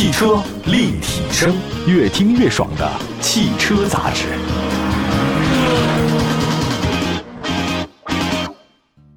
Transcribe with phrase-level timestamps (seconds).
[0.00, 1.54] 汽车立体声，
[1.86, 4.28] 越听越爽的汽车杂志。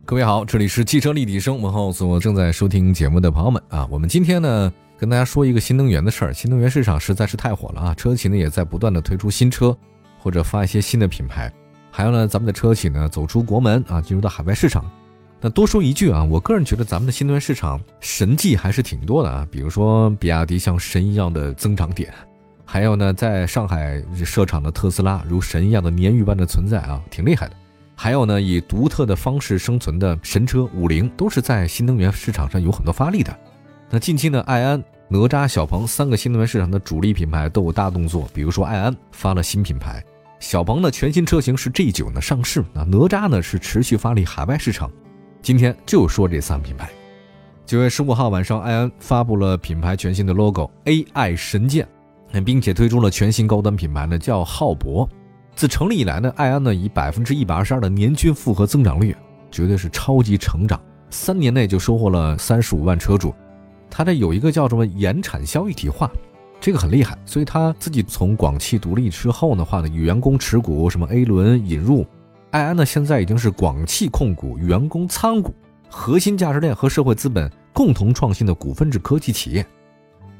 [0.03, 3.87] 各位好，这里是汽车立体声，问候所有正在收听节目的朋友们啊。
[3.89, 6.33] 我们今天呢，跟大家说一个新能源的事儿。
[6.33, 9.73] 新能源市场实在是太火了啊，车企呢也在不断的推出新车，
[10.19, 11.49] 或者发一些新的品牌。
[11.91, 14.83] 还有呢，咱们的车企呢走出国门啊，进入到海外市场。
[15.45, 19.45] 那多说一句啊，我个人觉得咱们的新能源市场神迹还是挺多的啊。
[19.51, 22.13] 比如说比亚迪像神一样的增长点，
[22.63, 27.55] 还有呢，在上海设厂的特斯拉如神一样的鲶鱼般的存在啊，挺厉害的。
[27.93, 33.37] 还有呢，以独特的方式生存的神车五菱，都是在新能源市场上有很多发力的。
[33.89, 38.29] 那近期呢，爱安、哪吒、小鹏三个新能源市场的主力品牌都有大动作。
[38.33, 40.01] 比如说，爱安发了新品牌，
[40.39, 44.89] 小鹏的全新车型是 G 九呢上市，那哪吒呢是持续发力海外市场。
[45.43, 46.89] 今天就说这三个品牌。
[47.65, 51.85] 九月十五号晚上，爱安发布了品牌全新的 logo AI 神剑，
[52.45, 55.07] 并且推出了全新高端品牌呢，叫浩博。
[55.53, 59.13] 自成立以来呢，爱安呢以百分之一百二十二的年均复合增长率，
[59.51, 60.81] 绝对是超级成长。
[61.09, 63.35] 三年内就收获了三十五万车主。
[63.89, 66.09] 它的有一个叫什么延产销一体化，
[66.61, 67.17] 这个很厉害。
[67.25, 72.07] 所以他自己从广汽独立之后的话呢，与员工持股什么 A 轮引入，
[72.53, 75.51] 爱安呢现在已经是广汽控股员工参股，
[75.89, 79.65] 核心价值链和社会资本共同创新的股份制科技企业。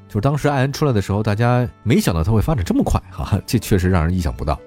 [0.08, 4.60] 就是当时爱安出来的时候，大家没想到它会发展这么快哈， 这确实让人意想不到。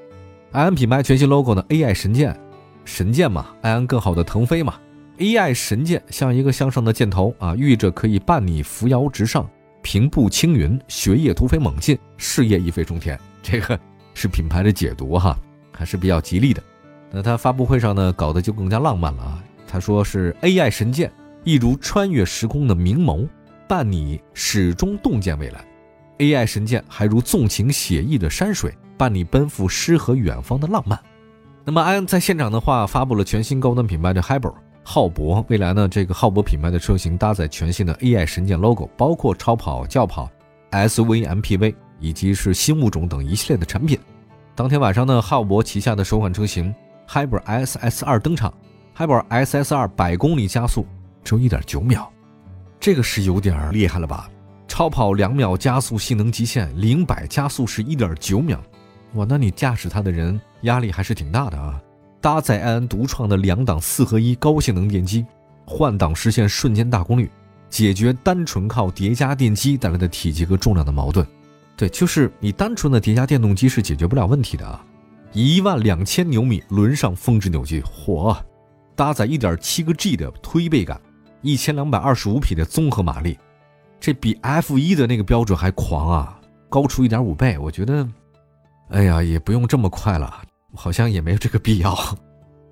[0.51, 2.37] 爱安品牌全新 logo 呢？AI 神剑，
[2.85, 4.75] 神剑嘛，爱安更好的腾飞嘛。
[5.19, 9.49] AI 神剑像一个向上的箭头啊，寓意着可以伴你扶摇直上，
[9.83, 13.17] 平步青云，学业突飞猛进，事业一飞冲天。
[13.41, 13.79] 这个
[14.15, 15.39] 是品牌的解读哈，
[15.71, 16.61] 还是比较吉利的。
[17.17, 19.43] 那他发布会上呢，搞得就更加浪漫了啊。
[19.67, 21.11] 他说是 AI 神剑，
[21.45, 23.27] 一如穿越时空的明眸，
[23.67, 25.65] 伴你始终洞见未来。
[26.19, 28.77] AI 神剑还如纵情写意的山水。
[28.99, 30.99] 伴你奔赴诗和远方的浪漫。
[31.65, 35.43] 那么，安在现场的话，发布了全新高端品牌的 Hybrid 浩博。
[35.49, 40.31] 未来呢，这个浩博品牌的车型搭载全新的 AI 神剑 logo，包括超跑、轿跑、
[40.71, 43.99] SV、MPV 以及是新物种等一系列的产品。
[44.55, 46.75] 当天晚上呢，浩博旗下的首款车型
[47.09, 48.53] Hybrid SS2 登场。
[48.97, 50.87] Hybrid SS2 百公里加速
[51.23, 52.09] 只有一点九秒，
[52.81, 54.31] 这个是有点厉害了吧？
[54.69, 58.61] 超跑两秒加速性能极限，零百加速是一点九秒。
[59.15, 61.81] 哇，那你驾驶它的人压力还是挺大的啊！
[62.21, 65.25] 搭载埃安独创的两档四合一高性能电机，
[65.65, 67.31] 换挡实现瞬间大功率，
[67.71, 71.27] 解决单纯靠叠加电机带来的体积和重量的矛盾。
[71.77, 74.85] 对，就是你单纯的叠加电动机是解决不了问题的啊！
[75.37, 78.35] 一万两千牛米轮上峰值扭矩，嚯！
[78.95, 80.99] 搭载一点七个 G 的推背感，
[81.43, 83.39] 一千两百二十五匹的综合马力，
[84.01, 88.09] 这比 F 一的那个标准还狂啊，高出一点五倍，我觉得。
[88.89, 90.41] 哎呀，也不用这么快了，
[90.75, 91.95] 好像也没有这个必要。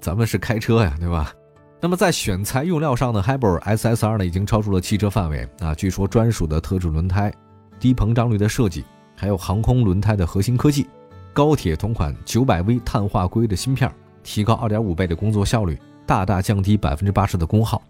[0.00, 1.34] 咱们是开车呀，对吧？
[1.82, 5.74] 那么在选材用料上呢，Hybrid SS2 呢已经超出了汽车范围啊。
[5.74, 7.30] 据说专属的特制轮胎、
[7.78, 8.82] 低膨胀率的设计，
[9.14, 10.86] 还有航空轮胎的核心科技，
[11.34, 17.82] 高铁同款 900V 碳化硅的芯片，提高2.5倍的工作效率，大大降低百分之八十的功耗。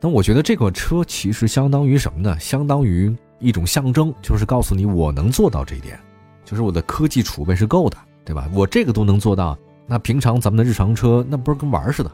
[0.00, 2.38] 那我觉得这个车其实相当于什么呢？
[2.38, 5.98] 相当于一种象征，就是告诉你我能做到这一点。
[6.44, 8.48] 就是我的科技储备是够的，对吧？
[8.54, 9.58] 我这个都能做到，
[9.88, 12.10] 那平常咱们的日常车那不是跟玩似的？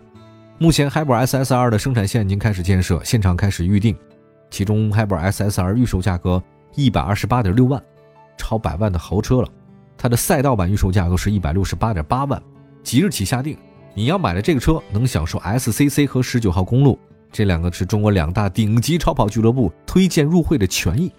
[0.57, 3.95] 目前 Hybrid SS2 的生产线已经开始建设，现场开始预定，
[4.51, 6.43] 其中 Hybrid SS2 预售价格
[6.75, 7.83] 一百二十八点六万，
[8.39, 9.49] 超百万的豪车了。
[9.99, 12.41] 它的赛道版预售价格是一百六十八点八万，
[12.83, 13.59] 即日起下定。
[13.95, 16.97] 你要买的这个车能享受 SCC 和十九号公路
[17.33, 21.13] 这两个是中国两大顶级超跑俱乐部推荐入会的权益。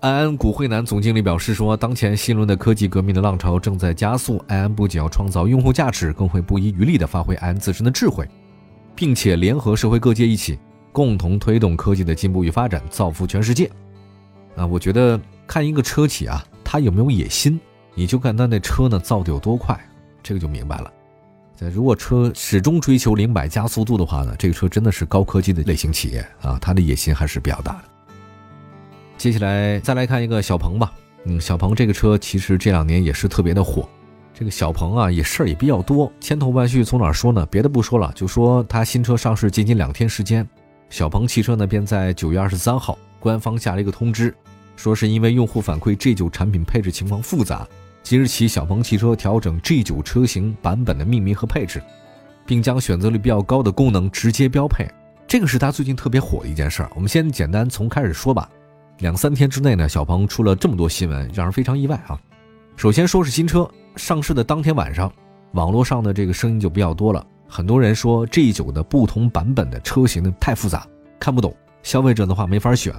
[0.00, 8.28] 安安古汇南总经理表示说：“当前新一轮的科技革命的浪潮正在加速，安安不仅要创造用户价值，更会不遗余力地发挥安安自身的智慧，
[8.94, 10.56] 并且联合社会各界一起
[10.92, 13.68] 共同推动科技的进步与发展，造福全世界。”
[14.54, 17.58] 啊，我觉得看一个车企啊，它有没有野心，
[17.98, 19.76] 你就看他那车呢造的有多快，
[20.22, 20.92] 这个就明白了。
[21.56, 27.84] 在如果车始终追求零百加速度的话呢，这个车真的是高科技的类型企业啊，它的野心还是比较大的。
[29.16, 30.92] 接下来再来看一个小鹏吧，
[31.24, 33.88] 嗯，小鹏这个车其实这两年也是特别的火。
[34.32, 36.84] 这个小鹏啊，也事儿也比较多，千头万绪。
[36.84, 37.44] 从哪说呢？
[37.50, 40.48] 别的不说了，就说它新车上市仅仅两天时间，
[40.88, 44.32] 小鹏汽车呢便在九月二十三号官方下了一个通知，
[44.76, 47.66] 说是因为用户反馈 G 九产品配置情况复杂，
[48.02, 51.82] 即日起小鹏汽车调整 G9 车型版本的命名和配置，
[52.46, 54.88] 并将选择率比较高的功能直接标配。
[55.26, 56.90] 这个是它最近特别火的一件事儿。
[56.94, 58.48] 我们先简单从开始说吧。
[58.98, 62.18] 两三天之内呢，小鹏出了这么多新闻，让人非常意外啊。
[62.76, 65.12] 首先说是新车上市的当天晚上，
[65.52, 70.86] 网络上的这个声音就比较多了，很多人说 G9 的不同版本的车型呢太复杂，
[71.20, 72.94] 看不懂，消费者的话没法选，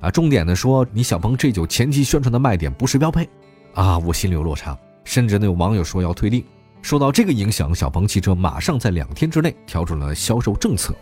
[0.00, 3.28] 啊，重点的说你小鹏 G9 前期宣传的卖点不是标配，
[3.74, 6.44] 啊，我心里有落差，甚至呢有网友说要退订。
[6.82, 10.94] 受到这个影响，小鹏汽车马上在两天之内调整了销售政策。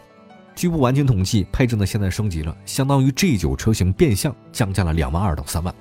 [0.54, 5.74] 据不完全统计，配置呢现在升级了，相当于 G9 车型变相降价了两万二到三万。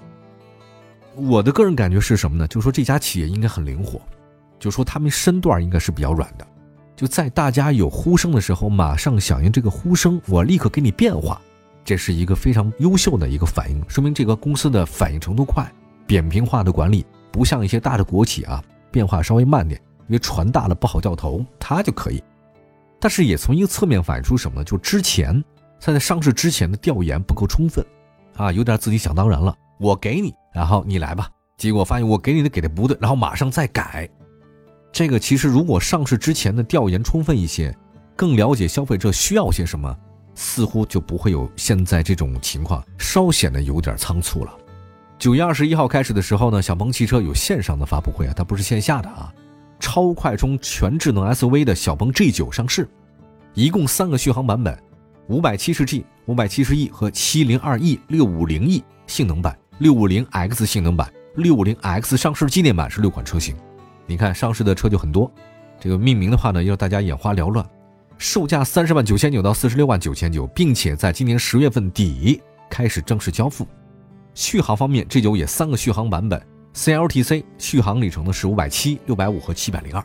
[1.16, 2.48] 我的个人感觉是什么呢？
[2.48, 4.00] 就说这家企业应该很灵活，
[4.58, 6.48] 就说他们身段应该是比较软的，
[6.96, 11.42] 就在大家有呼声的时候，马上响应这个呼声，我立刻给你变化，
[11.84, 15.70] 这是一个非常优秀的一个反应，说明这个公司的反应程度快，
[16.10, 19.80] 扁平化的管理不像一些大的国企啊，变化稍微慢点。
[20.08, 22.24] 因为船大了不好掉头，它就可以。
[23.00, 24.64] 但是也从一个侧面反映出什么呢？
[24.64, 25.40] 就之前
[25.80, 27.86] 在在上市之前的调研不够充分，
[28.38, 29.56] 啊，有点自己想当然了。
[29.80, 31.30] 我给你，然后你来吧。
[31.58, 34.10] 结果发现我给你的给的不对，然后马上再改。
[34.92, 37.72] 这个其实如果上市之前的调研充分一些，
[38.16, 39.96] 更了解消费者需要些什么，
[40.34, 44.52] 似乎就不会有现在这种情况，稍显得有点仓促了。
[45.20, 49.34] 九月二十一号开始的时候呢，小鹏汽车有线上的发布会啊，它不是线下的啊。
[49.78, 52.88] 超快充全智能 SUV 的小鹏 G9 上市，
[53.54, 54.82] 一共三个续航版本，
[55.28, 63.54] 五百七十 G、五百七十 E 和七零二 E、六五零 E 性能版、六五零 X 性能版、六五零 X 上市纪念版是六款车型。
[64.06, 65.30] 你看上市的车就很多，
[65.82, 67.66] 这个命名的话呢，让大家眼花缭乱。
[68.18, 73.68] 售价三十万九千九到四十六万九千九，并且在今年十月份底开始正式交付。
[74.40, 76.42] 续航方面，G9 也三个续航版本。
[76.74, 80.02] CLTC 续航里程呢是五百七、六百五和七百零二。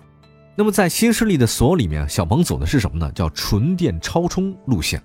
[0.57, 3.09] 那么在新势力的所有里面，小鹏走的是什么呢？
[3.13, 5.01] 叫纯电超充路线。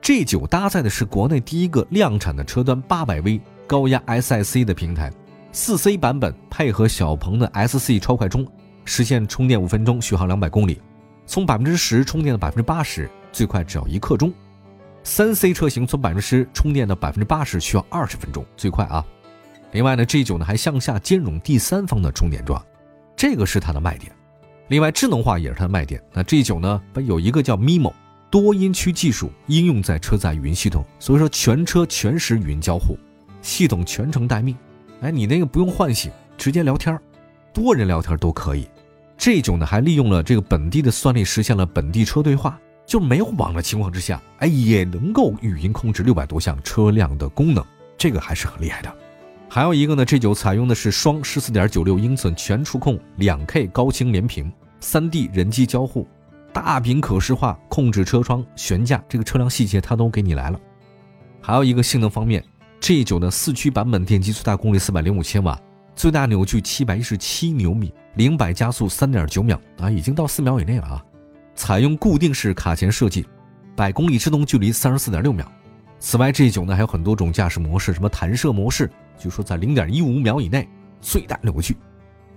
[0.00, 5.12] G9 搭载的是国内第一个量产的车端八百 V 高压 SiC 的平台，
[5.52, 8.46] 四 C 版本配合小鹏的 SC 超快充，
[8.86, 10.80] 实现充电五分钟，续航两百公里，
[11.26, 14.32] 从百分之十充电到百分之八十，最快只要一刻钟。
[15.06, 19.06] 三 C 车型从百分之十充电到百分之八十需要二十分钟，最快啊。
[19.70, 22.60] 另外呢，G9 呢还向下兼容第三方的充电桩，
[23.14, 24.12] 这个是它的卖点。
[24.66, 26.02] 另外，智能化也是它的卖点。
[26.12, 27.92] 那 G9 呢，有一个叫 MIMO
[28.32, 32.98] 多音区技术应用在车载语音系统，所以说全车全时语音交互，
[33.40, 34.56] 系统全程待命。
[35.02, 36.98] 哎，你那个不用唤醒，直接聊天，
[37.54, 38.68] 多人聊天都可以。
[39.20, 47.64] G9 呢还利用了这个本地的算力，实现了本地车对话，就没有网的情况之下，哎，也能够语音控制六百多项车辆的功能，
[47.98, 48.94] 这个还是很厉害的。
[49.48, 56.06] 还有一个呢，G9 采用的是双十四点九六英寸全触控两 K 高清连屏，三 D 人机交互，
[56.52, 60.60] 大屏可视化控制车窗、悬架，这个车辆细节它都给你来了。
[61.40, 62.44] 还有一个性能方面
[62.80, 65.58] ，G9 的四驱版本电机最大功率四百零五千瓦，
[65.94, 71.04] 最大扭矩七百一十七牛米，零百加速三点九秒啊，已经到四秒以内了啊。
[71.56, 73.26] 采用固定式卡钳设计，
[73.74, 75.50] 百公里制动距离三十四点六秒。
[75.98, 78.88] 此外，G9 呢还有很多种驾驶模式，什么弹射模式。
[79.18, 80.68] 据说在零点一五秒以内
[81.00, 81.74] 最大扭矩。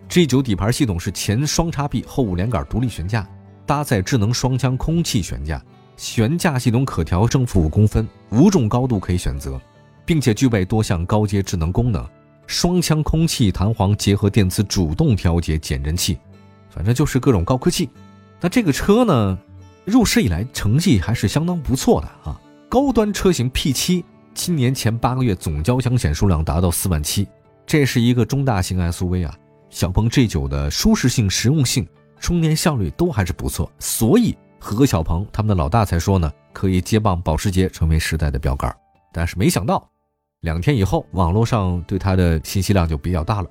[0.10, 3.28] G9 底盘系统是前双叉臂后五连杆独立悬架，
[3.66, 5.62] 搭载智能双腔空气悬架，
[5.98, 9.60] 悬架系统可调正负五公分，五种高度可以选择，
[10.06, 12.08] 并且具备多项高阶智能功能，
[12.48, 16.18] 双腔空气弹簧结合电磁主动调节减震器，
[16.70, 17.90] 反正就是各种高科技。
[18.42, 19.38] 那这个车呢，
[19.86, 24.04] 入市以来成绩还是相当不错的啊，高端车型 P7。
[24.34, 27.28] 今年前八个月总交强险数量达到四万七，
[27.66, 29.36] 这是一个中大型 SUV 啊。
[29.70, 31.86] 小鹏 G9 的舒适性、实用性、
[32.20, 38.74] 充电效率都还是不错，所以何小鹏他们的老大才说呢，可以接棒保时捷成为时代的标杆。
[39.12, 39.90] 但是没想到，
[40.42, 43.50] 两天以后网络上对它的信息量就比较大了。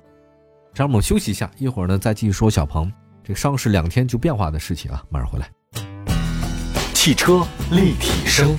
[0.73, 2.91] 让我们休息一下，一会儿呢再继续说小鹏
[3.29, 5.47] 这个上市两天就变化的事情啊，马上回来。
[6.95, 8.57] 汽车立体声。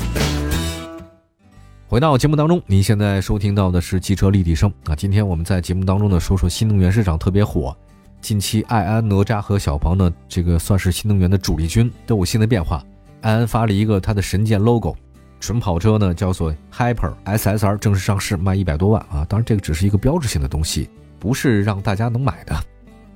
[1.88, 4.94] 回到节目当中，您现在收听到的是汽车立体声啊。
[4.94, 7.76] 今天我们在节目当中呢，说说新能源市场特别火。
[8.20, 12.80] 近期，爱安、哪吒和小鹏呢，这个算是新能源的主力军，都有新的变化。
[13.22, 14.94] 爱安发了一个它的神剑 logo，
[15.40, 19.26] 纯跑车呢叫做 Hyper SSR 正式上市，卖一百多万啊。
[19.28, 22.54] 当然，这个只是一个标志性的东西，不是让大家能买的。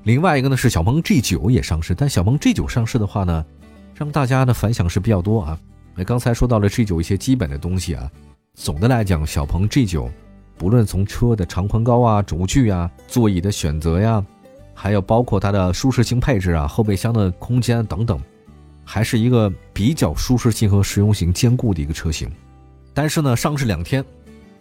[0.05, 3.45] 另外一个呢是小鹏 G9 也上市，但小鹏 G9 上市的话呢，
[3.95, 5.59] 让大家的反响是比较多啊。
[5.95, 8.11] 那刚才说到了 G9 一些基本的东西啊。
[8.53, 10.11] 总的来讲，小鹏 G9，
[10.59, 14.25] 不论从车的长宽高啊、轴距啊、座椅的选择呀，
[14.75, 18.21] 还有包括它的舒适性配置啊、后备箱的空间等等，
[18.85, 22.31] 还是一个比较舒适性和实用性兼顾的一个车型。
[22.93, 24.05] 但是呢，上市两天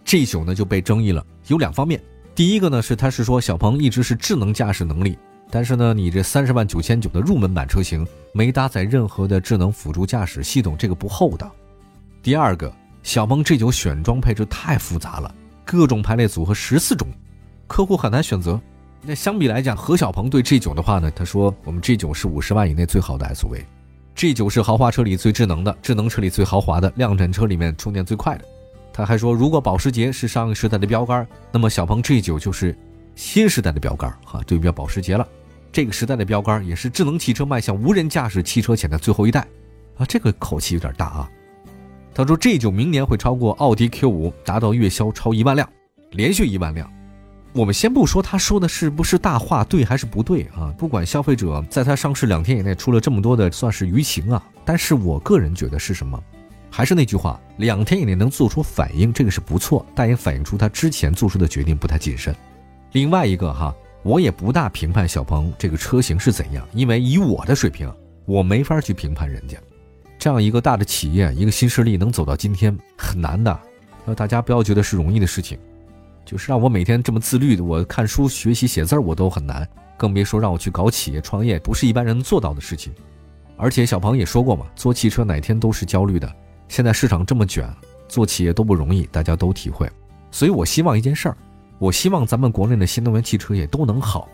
[0.06, 2.02] ，，G 九呢就被争议了，有两方面。
[2.34, 5.16] 第一个呢是他是说小鹏一直是智能驾驶能力，
[5.50, 11.52] 但是呢你这三十万九千九的入门版车型没搭载任何的智能辅助驾驶系统，这个不厚道。
[12.22, 12.74] 第二个，
[13.04, 15.34] 小鹏 G9 选装配置太复杂了，
[15.66, 17.08] 各种排列组合十四种，
[17.68, 18.60] 客户很难选择。
[19.02, 28.46] 那相比来讲，何小鹏对 G9 的话呢，他说我们 G9 是五十万以内最好的 SUV，G9 是豪华车里最智能的，智能车里最豪华的，量产车里面充电最快的。
[28.94, 32.74] 他还说，如果保时捷是上一时代的标杆，那么小鹏 G9 就是
[33.15, 35.27] 新时代的标杆哈，对标保时捷了。
[35.72, 39.48] 这个时代的标杆也是智能汽车迈向无人驾驶汽车前的最后一代
[39.98, 41.29] 啊，这个口气有点大啊。
[42.13, 45.67] 他说，G9 明年会超过奥迪 Q5，达到月销超一万辆，
[46.12, 46.88] 连续一万辆。
[47.53, 50.74] 我们先不说他说的是不是大话，对还是不对啊？
[50.77, 54.43] 不管消费者在他上市两天以内出了这么多的，算是舆情啊。
[54.63, 56.24] 但是我个人觉得是什么？
[56.70, 62.36] 还是那句话，两天以内能做出反应，这个是不错，但也反映出他之前做出的决定不太谨慎。
[62.94, 67.92] 另外一个哈，我也不大评判小鹏这个车型是怎样，因为以我的水平，
[68.26, 69.58] 我没法去评判人家。
[70.20, 73.60] 这样一个大的企业，一个新势力能走到今天很难的，
[74.06, 75.58] 那大家不要觉得是容易的事情。
[76.24, 82.94] 就是让我每天这么自律的，我看书、学习、写字我都很难，更别说让我去搞企业创业，不是一般人能做到的事情。
[83.58, 86.32] 而且小鹏也说过嘛，做汽车哪天都是焦虑的。
[86.68, 87.68] 现在市场这么卷，
[88.08, 89.90] 做企业都不容易，大家都体会。
[90.30, 91.38] 所以我希望一件事儿，
[91.84, 94.30] 我希望咱们国内的新能源汽车也都能好，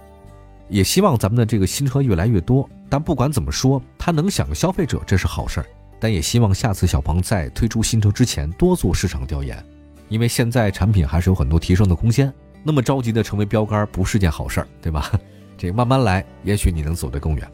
[0.68, 2.70] 也希望咱们的这个新车越来越多。
[2.88, 5.66] 但不管怎么说，它能享消费者，这是好事儿。
[6.00, 9.66] 但也希望下次小鹏在推出新车之前多做市场调研，
[10.10, 12.32] 因为现在产品还是有很多提升的空间。
[12.62, 15.12] 那么着急的成为标杆不是件好事儿，对吧？
[15.58, 17.52] 这慢慢来，也许你能走得更远。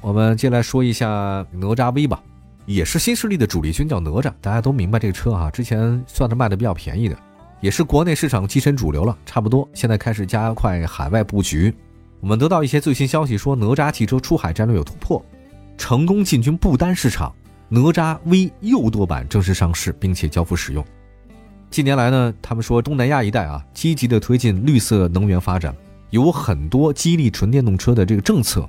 [0.00, 2.22] 我们接下来说一下哪吒 V 吧。
[2.64, 7.18] 也是新势力的主力军，叫哪吒，大家都明白这个车啊，之前算是卖的比较便宜的，
[7.60, 11.74] 也是国内市场跻身主流了，差不多现在开始加快海外布局。
[12.20, 15.24] 我们得到一些最新消息，说哪吒汽车出海战略有突破，
[15.78, 17.34] 成功进军不丹市场，
[17.68, 20.84] 哪吒 V 右舵版正式上市，并且交付使用。
[21.70, 25.74] 近年来呢，他们说东南亚一带啊，积极的推进绿色能源发展，
[26.10, 28.68] 有很多激励纯电动车的这个政策，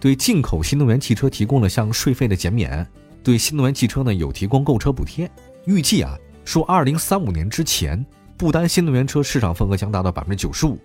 [0.00, 2.86] 对进口新能源汽车提供了像税费的减免。
[3.22, 5.30] 对新能源汽车呢有提供购车补贴，
[5.66, 8.04] 预计啊说二零三五年之前，
[8.40, 10.78] 不丹新能源车市场份额将达到百分之九十五。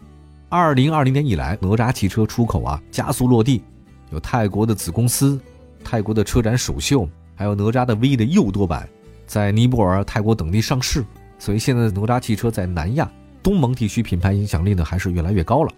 [0.49, 3.63] 二零二零年以来，哪吒汽车出口啊加速落地，
[4.11, 5.39] 有泰国的子公司、
[5.81, 8.85] 泰国的车展首秀，还有哪吒的 V 的右舵版，
[9.25, 11.05] 在尼泊尔、泰国等地上市。
[11.39, 13.09] 所以现在哪吒汽车在南亚、
[13.41, 15.71] 东盟地区品牌影响力呢还是越来越高了。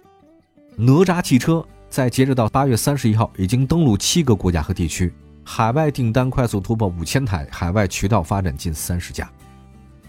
[0.74, 5.12] 哪吒汽车在截止到八月三十一号，已经登陆七个国家和地区。
[5.44, 9.30] 海外订单快速突破五千台，海外渠道发展近三十家。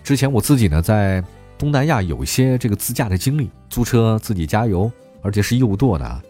[0.03, 1.23] 之前我自己呢在
[1.59, 4.89] 东南亚有一些这个自驾的经历，租车自己加油，
[5.21, 6.23] 而且是右舵的啊。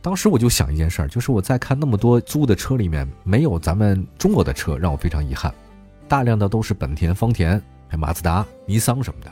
[0.00, 5.52] 当时我就想一件事儿，就是我在看那么多租的车里面，没有咱们中国的车，让我非常遗憾。
[6.06, 9.30] 大量的都是本田、丰田、还马自达、尼桑什么的。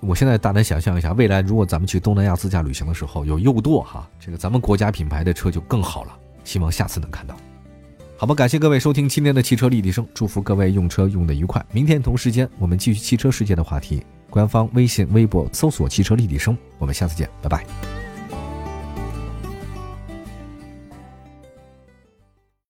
[0.00, 6.18] 我现在大胆想象一下，未来如果咱们去东南亚自驾旅行的时候有右舵哈，这个咱们国家品牌的车就更好了。
[6.42, 7.36] 希望下次能看到。
[8.16, 11.64] 好吧，感谢各位收听今天的汽车立体声，祝福各位用车用的愉快。
[11.70, 14.04] 明天同时间我们继续汽车世界的话题，
[14.36, 17.95] 官方微信、微博搜索“汽车立体声”，我们下次见，拜拜。